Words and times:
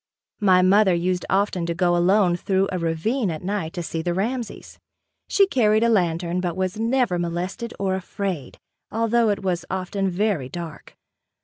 My 0.39 0.63
mother 0.63 0.95
used 0.95 1.27
often 1.29 1.67
to 1.67 1.75
go 1.75 1.95
alone 1.95 2.35
through 2.35 2.69
a 2.71 2.79
ravine 2.79 3.29
at 3.29 3.43
night 3.43 3.71
to 3.73 3.83
see 3.83 4.01
the 4.01 4.15
Ramsey's. 4.15 4.79
She 5.27 5.45
carried 5.45 5.83
a 5.83 5.89
lantern 5.89 6.41
but 6.41 6.57
was 6.57 6.79
never 6.79 7.19
molested 7.19 7.71
or 7.77 7.93
afraid 7.93 8.57
although 8.91 9.29
it 9.29 9.43
was 9.43 9.63
often 9.69 10.09
very 10.09 10.49
dark. 10.49 10.95